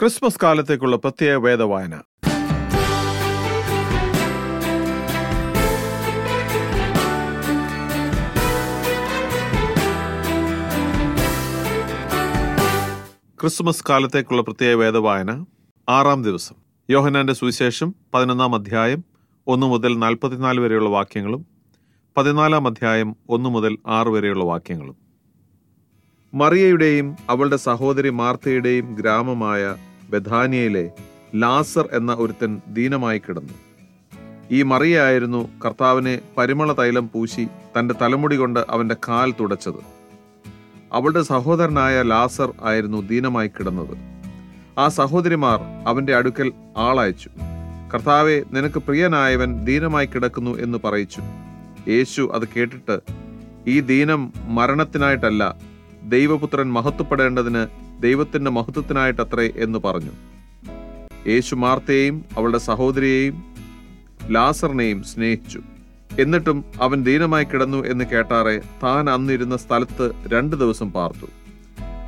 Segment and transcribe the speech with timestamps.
[0.00, 1.98] Christmas കാലത്തേക്കുള്ള പ്രത്യേക വേദവായന.
[13.40, 15.44] Christmas കാലത്തേക്കുള്ള പ്രത്യേക വേദവായന
[15.88, 16.56] ആറാം ദിവസം.
[16.90, 19.04] യോഹനാന്റെ സുവിശേഷം പതിനൊന്നാം അധ്യായം
[19.46, 21.46] ഒന്ന് മുതൽ നാൽപ്പത്തിനാല് വരെയുള്ള വാക്യങ്ങളും
[22.16, 25.04] പതിനാലാം അധ്യായം ഒന്ന് മുതൽ ആറ് വരെയുള്ള വാക്യങ്ങളും.
[26.34, 29.76] മറിയയുടെയും അവളുടെ സഹോദരി മാർത്തയുടെയും ഗ്രാമമായ
[30.14, 30.90] ബഥാനിയയിലെ
[31.34, 33.52] ലാസർ എന്ന ഒരുത്തൻ ദീനമായി കിടന്നു.
[34.50, 39.80] ഈ മറിയായിരുന്നു കർത്താവിനെ പരിമള തൈലം പൂശി തന്റെ തലമുടി കൊണ്ട് അവന്റെ കാൽ തുടച്ചത്.
[40.92, 43.96] അവളുടെ സഹോദരനായ ലാസർ ആയിരുന്നു ദീനമായി കിടന്നത്.
[44.78, 47.30] ആ സഹോദരിമാർ അവന്റെ അടുക്കൽ ആളയച്ചു.
[47.94, 51.22] കർത്താവെ നിനക്ക് പ്രിയനായവൻ ദീനമായി കിടക്കുന്നു എന്ന് പറയിച്ചു.
[51.90, 53.00] യേശു അത് കേട്ടിട്ട്
[53.66, 55.73] ഈ ദീനം മരണത്തിനായിട്ടല്ല
[56.04, 57.66] ദൈവപുത്രൻ മഹത്വപ്പെടേണ്ടതിന്
[58.02, 60.10] ദൈവത്തിന്റെ മഹത്വത്തിനായിട്ടത്രേ എന്ന് പറഞ്ഞു.
[61.26, 63.42] യേശു മാർത്തയെയും അവളുടെ സഹോദരിയെയും
[64.30, 65.62] ലാസറിനെയും സ്നേഹിച്ചു.
[66.20, 71.26] എന്നിട്ടും അവൻ ദീനമായി കിടന്നു എന്ന് കേട്ടാറെ താൻ അന്നിരുന്ന സ്ഥലത്ത് രണ്ടു ദിവസം പാർത്തു.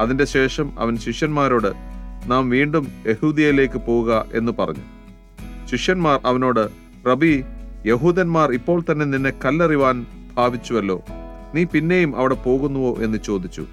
[0.01, 1.73] അതിന്റെ ശേഷം അവൻ ശിഷ്യന്മാരോട്
[2.31, 4.83] നാം വീണ്ടും യഹൂദിയയിലേക്ക് പോവുക എന്ന് പറഞ്ഞു.
[5.67, 6.69] ശിഷ്യന്മാർ അവനോട്
[7.09, 7.45] റബി
[7.87, 11.03] യഹൂദന്മാർ ഇപ്പോൾ തന്നെ നിന്നെ കല്ലെറിവാൻ ഭാവിച്ചുവല്ലോ.
[11.55, 12.97] നീ പിന്നെയും അവിടെ പോകുന്നുവോ?
[12.97, 13.67] എന്ന് ചോദിച്ചു.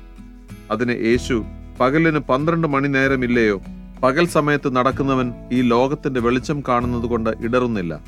[0.71, 1.43] അതിന് യേശു
[1.79, 3.61] പകലിന് പന്ത്രണ്ട് മണി നേരമില്ലയോ?
[4.03, 7.99] പകൽ സമയത്ത് നടക്കുന്നവൻ ഈ ലോകത്തിന്റെ വെളിച്ചം കാണുന്നത് കൊണ്ട് ഇടറുന്നില്ല.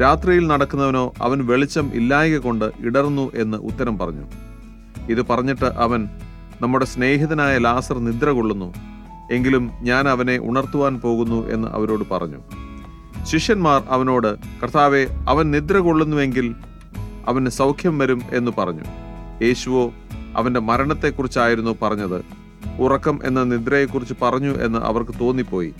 [0.00, 4.26] രാത്രിയിൽ നടക്കുന്നവനോ അവൻ വെളിച്ചം ഇല്ലായക കൊണ്ട് ഇടറുന്നു എന്ന് ഉത്തരം പറഞ്ഞു.
[5.10, 6.08] ഇത് പറഞ്ഞിട്ട് അവൻ
[6.60, 8.74] നമ്മുടെ സ്നേഹിതനായ ലാസർ നിദ്ര കൊള്ളുന്നു.
[9.32, 12.40] എങ്കിലും ഞാൻ അവനെ ഉണർത്തുവാൻ പോകുന്നു എന്ന് അവരോട് പറഞ്ഞു.
[13.24, 16.54] ശിഷ്യന്മാർ അവനോട് കർത്താവെ അവൻ നിദ്ര കൊള്ളുന്നുവെങ്കിൽ
[17.28, 18.84] അവന് സൗഖ്യം വരും എന്ന് പറഞ്ഞു.
[19.42, 19.92] യേശുവോ
[20.36, 22.24] അവന്റെ മരണത്തെക്കുറിച്ചായിരുന്നു പറഞ്ഞത്.
[22.80, 25.74] ഉറക്കം എന്ന നിദ്രയെക്കുറിച്ച് പറഞ്ഞു എന്ന് അവർക്ക് തോന്നിപ്പോയി.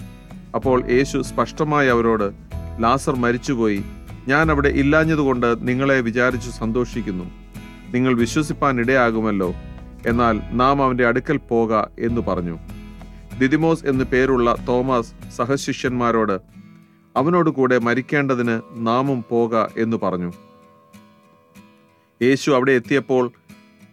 [0.54, 2.32] അപ്പോൾ യേശു സ്പഷ്ടമായി അവരോട്
[2.80, 3.82] ലാസർ മരിച്ചുപോയി.
[4.28, 7.24] ഞാൻ അവിടെ ഇല്ലാഞ്ഞതുകൊണ്ട് നിങ്ങളെ വിചാരിച്ചു സന്തോഷിക്കുന്നു.
[7.90, 9.54] നിങ്ങൾ വിശ്വസിപ്പാൻ ഇടയാകുമല്ലോ.
[10.06, 12.58] എന്നാൽ നാം അവന്റെ അടുക്കൽ പോക എന്ന് പറഞ്ഞു.
[13.38, 16.40] ദിദിമോസ് എന്നു പേരുള്ള തോമസ് സഹശിഷ്യന്മാരോട്
[17.16, 20.32] അവനോട് കൂടെ മരിക്കേണ്ടതിന് നാമും പോക എന്ന് പറഞ്ഞു.
[22.22, 23.30] യേശു അവിടെ എത്തിയപ്പോൾ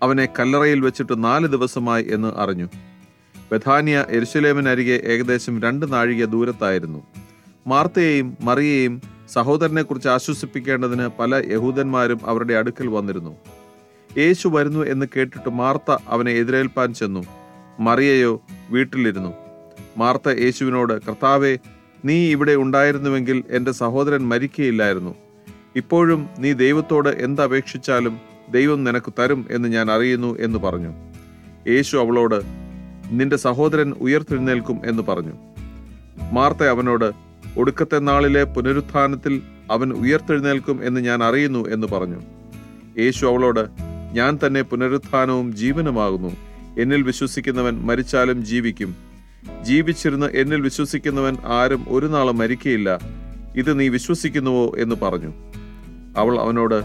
[0.04, 2.68] അവനെ കല്ലറയിൽ വെച്ചിട്ട് നാല് ദിവസമായി എന്ന് അറിഞ്ഞു.
[3.52, 7.04] ബഥാനിയ എരുശലേമിനരികെ ഏകദേശം രണ്ട് നാഴിക ദൂരത്തായിരുന്നു.
[7.68, 9.02] മാർത്തയെയും മറിയയെയും
[9.34, 13.36] സഹോദരനെക്കുറിച്ച് ആശ്വസിപ്പിക്കേണ്ടതിന് പല യഹൂദന്മാരും അവരുടെ അടുക്കൽ വന്നിരുന്നു.
[14.18, 17.26] യേശു വരുന്നു എന്ന് കേട്ടിട്ട് മാർത്ത അവനെ എതിരേൽപ്പാൻ ചെന്നു.
[17.80, 19.34] മറിയയോ വീട്ടിലിരുന്നു.
[19.98, 21.58] മാർത്ത യേശുവിനോട് കർത്താവെ
[22.06, 25.16] നീ ഇവിടെ ഉണ്ടായിരുന്നുവെങ്കിൽ എന്റെ സഹോദരൻ മരിക്കയില്ലായിരുന്നു.
[25.76, 30.94] ഇപ്പോഴും നീ ദൈവത്തോട് എന്തപേക്ഷിച്ചാലും ദൈവം നിനക്ക് തരും എന്ന് ഞാൻ അറിയുന്നു എന്ന് പറഞ്ഞു.
[31.68, 32.42] യേശു അവളോട്
[33.12, 35.34] നിന്റെ സഹോദരൻ ഉയർത്തെഴുന്നേൽക്കും എന്ന് പറഞ്ഞു.
[36.32, 37.12] മാർത്ത അവനോട്
[37.58, 42.22] ഒടുക്കത്തെ നാളിലെ പുനരുത്ഥാനത്തിൽ അവൻ ഉയർത്തെഴുന്നേൽക്കും എന്ന് ഞാൻ അറിയുന്നു എന്ന് പറഞ്ഞു.
[43.00, 43.68] യേശു അവളോട്
[44.14, 46.36] ഞാൻ തന്നെ പുനരുത്ഥാനവും ജീവനുമാകുന്നു.
[46.82, 48.96] എന്നിൽ വിശ്വസിക്കുന്നവൻ മരിച്ചാലും ജീവിക്കും.
[49.62, 53.00] ജീവിച്ചിരുന്ന് എന്നിൽ വിശ്വസിക്കുന്നവൻ ആരും ഒരു നാളും മരിക്കയില്ല.
[53.56, 54.76] ഇത് നീ വിശ്വസിക്കുന്നുവോ?
[54.78, 55.34] എന്ന് പറഞ്ഞു.
[56.18, 56.84] അവൾ അവനോട്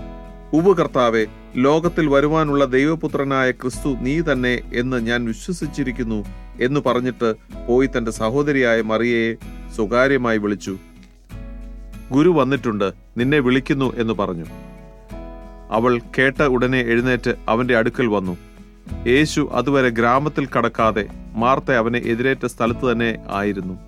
[0.52, 1.26] ഉവ കർത്താവെ
[1.56, 6.24] ലോകത്തിൽ വരുവാനുള്ള ദൈവപുത്രനായ ക്രിസ്തു നീ തന്നെ എന്ന് ഞാൻ വിശ്വസിച്ചിരിക്കുന്നു
[6.60, 7.34] എന്ന് പറഞ്ഞിട്ട്
[7.68, 9.34] പോയി തന്റെ സഹോദരിയായ മറിയയെ
[9.76, 10.78] സ്വകാര്യമായി വിളിച്ചു.
[12.12, 14.44] ഗുരു വന്നിട്ടുണ്ട് നിന്നെ വിളിക്കുന്നു എന്ന് പറഞ്ഞു.
[15.70, 18.38] അവൾ കേട്ട ഉടനെ എഴുന്നേറ്റ് അവന്റെ അടുക്കൽ വന്നു.
[19.06, 23.78] യേശു അതുവരെ ഗ്രാമത്തിൽ കടക്കാതെ മാർത്ത അവനെ എതിരേറ്റ സ്ഥലത്ത് തന്നെ ആയിരുന്നു.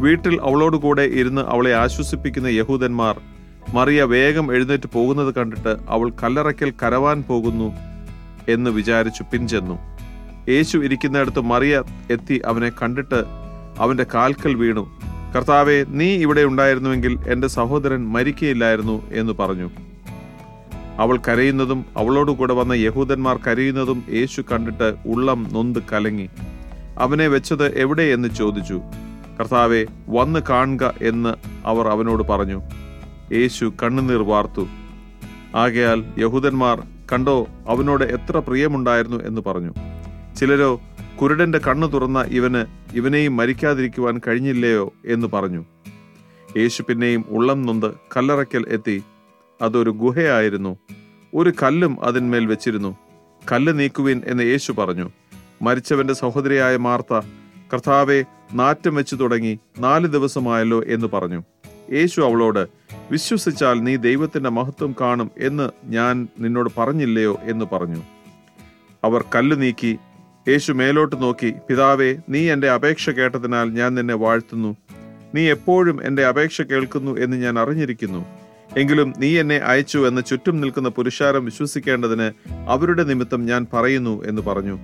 [0.00, 3.20] വീട്ടിൽ അവളോടുകൂടെ ഇരുന്ന് അവളെ ആശ്വസിപ്പിക്കുന്ന യഹൂദന്മാർ
[3.72, 7.72] മറിയ വേഗം എഴുന്നേറ്റ് പോകുന്നത് കണ്ടിട്ട് അവൾ കല്ലറയ്ക്കൽ കരവാൻ പോകുന്നു
[8.48, 9.78] എന്ന് വിചാരിച്ചു പിൻചെന്നു.
[10.48, 13.24] യേശു ഇരിക്കുന്നിടത്ത് മറിയ എത്തി അവനെ കണ്ടിട്ട്
[13.78, 14.86] അവന്റെ കാൽക്കൽ വീണു.
[15.36, 19.70] കർത്താവെ നീ ഇവിടെ ഉണ്ടായിരുന്നുവെങ്കിൽ എന്റെ സഹോദരൻ മരിക്കയില്ലായിരുന്നു എന്ന് പറഞ്ഞു.
[20.98, 26.30] അവൾ കരയുന്നതും അവളോടുകൂടെ വന്ന യഹൂദന്മാർ കരയുന്നതും യേശു കണ്ടിട്ട് ഉള്ളം നൊന്ത് കലങ്ങി.
[26.98, 28.02] അവനെ വെച്ചത് എവിടെ?
[28.02, 28.80] എന്ന് ചോദിച്ചു.
[29.40, 31.34] കർത്താവെ വന്ന് കാണുക എന്ന്
[31.66, 32.62] അവർ അവനോട് പറഞ്ഞു.
[33.32, 34.66] യേശു കണ്ണുനീർ വാർത്തു.
[35.54, 36.82] ആകയാൽ യഹൂദന്മാർ
[37.12, 39.74] കണ്ടോ അവനോട് എത്ര പ്രിയമുണ്ടായിരുന്നു എന്ന് പറഞ്ഞു.
[40.36, 40.80] ചിലരോ
[41.22, 42.66] കുരുടന്റെ കണ്ണു തുറന്ന ഇവന്
[42.96, 45.64] ഇവനെയും മരിക്കാതിരിക്കുവാൻ കഴിഞ്ഞില്ലയോ എന്ന് പറഞ്ഞു.
[46.56, 49.02] യേശു പിന്നെയും ഉള്ളം നൊന്ത് കല്ലറയ്ക്കൽ എത്തി.
[49.62, 50.78] അതൊരു ഗുഹയായിരുന്നു.
[51.34, 52.96] ഒരു കല്ലും അതിന്മേൽ വെച്ചിരുന്നു.
[53.52, 55.10] കല്ല് നീക്കുവിൻ എന്ന് യേശു പറഞ്ഞു.
[55.62, 57.20] മരിച്ചവന്റെ സഹോദരിയായ മാർത്ത
[57.74, 58.24] കർത്താവെ
[58.54, 61.42] നാറ്റം വെച്ചു തുടങ്ങി നാല് ദിവസമായല്ലോ എന്ന് പറഞ്ഞു.
[61.92, 68.02] യേശു അവളോട് വിശ്വസിച്ചാൽ നീ ദൈവത്തിന്റെ മഹത്വം കാണും എന്ന് ഞാൻ നിന്നോട് പറഞ്ഞില്ലയോ എന്ന് പറഞ്ഞു.
[69.04, 69.98] അവർ കല്ല് നീക്കി
[70.48, 74.76] യേശു മേലോട്ട് നോക്കി പിതാവേ നീ എന്റെ അപേക്ഷ കേട്ടതിനാൽ ഞാൻ നിന്നെ വാഴ്ത്തുന്നു.
[75.34, 78.24] നീ എപ്പോഴും എന്റെ അപേക്ഷ കേൾക്കുന്നു എന്ന് ഞാൻ അറിഞ്ഞിരിക്കുന്നു.
[78.76, 82.30] എങ്കിലും നീ എന്നെ അയച്ചു എന്ന് ചുറ്റും നിൽക്കുന്ന പുരുഷാരം വിശ്വസിക്കേണ്ടതിന്
[82.68, 84.78] അവരുടെ നിമിത്തം ഞാൻ പറയുന്നു എന്ന് പറഞ്ഞു.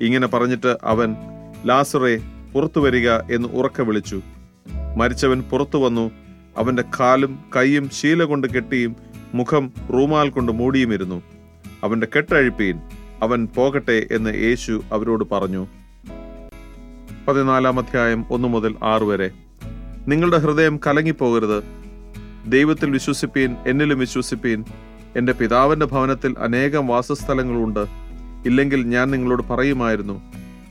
[0.00, 1.14] ഇങ്ങനെ പറഞ്ഞിട്ട് അവൻ
[1.66, 2.20] ലാസറെ
[2.54, 4.22] പുറത്തു വരിക എന്ന് ഉറക്കെ വിളിച്ചു.
[4.96, 6.10] മരിച്ചവൻ പുറത്തു വന്നു
[6.58, 8.96] അവന്റെ കാലും കൈയും ശീല കൊണ്ട് കെട്ടിയും
[9.34, 11.22] മുഖം റൂമാൽ കൊണ്ട് മൂടിയുമിരുന്നു.
[11.84, 12.80] അവന്റെ കെട്ടഴിപ്പീൻ
[13.22, 15.66] അവൻ പോകട്ടെ എന്ന് യേശു അവരോട് പറഞ്ഞു.
[17.28, 19.30] പതിനാലാം അധ്യായം ഒന്നു മുതൽ ആറ് വരെ.
[20.08, 21.62] നിങ്ങളുടെ ഹൃദയം കലങ്ങിപ്പോകരുത്.
[22.46, 24.64] ദൈവത്തിൽ വിശ്വസിപ്പീൻ എന്നിലും വിശ്വസിപ്പീൻ.
[25.16, 27.86] എന്റെ പിതാവിന്റെ ഭവനത്തിൽ അനേകം വാസസ്ഥലങ്ങളുണ്ട്.
[28.46, 30.22] ഇല്ലെങ്കിൽ ഞാൻ നിങ്ങളോട് പറയുമായിരുന്നു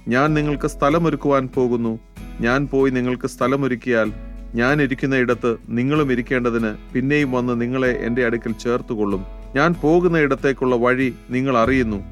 [0.08, 2.00] ഞാൻ നിങ്ങൾക്ക് സ്ഥലമൊരുക്കുവാൻ പോകുന്നു.
[2.42, 4.12] ഞാൻ പോയി നിങ്ങൾക്ക് സ്ഥലമൊരുക്കിയാൽ
[4.56, 9.26] ഞാൻ ഇരിക്കുന്ന ഇടത്ത് നിങ്ങളും ഇരിക്കേണ്ടതിന് പിന്നെയും വന്ന് നിങ്ങളെ എന്റെ അടുക്കൽ ചേർത്തുകൊള്ളും.
[9.56, 12.04] ഞാൻ പോകുന്ന ഇടത്തേക്കുള്ള വഴി നിങ്ങൾ അറിയുന്നു.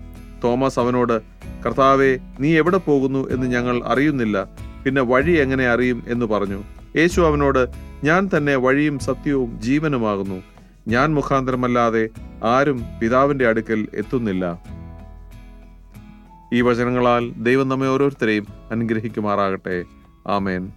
[0.43, 1.21] തോമസ് അവനോട്
[1.65, 4.43] കർത്താവെ നീ എവിടെ പോകുന്നു എന്ന് ഞങ്ങൾ അറിയുന്നില്ല.
[4.85, 6.03] പിന്നെ വഴി എങ്ങനെ അറിയും?
[6.07, 6.63] എന്ന് പറഞ്ഞു.
[6.95, 7.67] യേശു അവനോട്
[8.03, 10.43] ഞാൻ തന്നെ വഴിയും സത്യവും ജീവനുമാകുന്നു.
[10.87, 12.09] ഞാൻ മുഖാന്തരമല്ലാതെ
[12.43, 14.63] ആരും പിതാവിന്റെ അടുക്കൽ എത്തുന്നില്ല.
[16.53, 19.83] ഈ വചനങ്ങളാൽ ദൈവം നമ്മെ ഓരോരുത്തരെയും അനുഗ്രഹിക്കുമാറാകട്ടെ.
[20.27, 20.71] ആമേൻ.